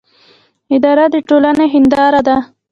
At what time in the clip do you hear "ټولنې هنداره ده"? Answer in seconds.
1.27-2.37